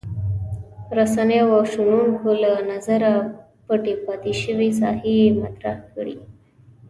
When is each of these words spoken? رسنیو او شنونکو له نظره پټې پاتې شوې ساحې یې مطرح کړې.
رسنیو 0.97 1.47
او 1.57 1.63
شنونکو 1.71 2.29
له 2.43 2.51
نظره 2.71 3.11
پټې 3.65 3.93
پاتې 4.05 4.33
شوې 4.41 4.69
ساحې 4.79 5.13
یې 5.21 5.29
مطرح 5.41 5.77
کړې. 5.93 6.17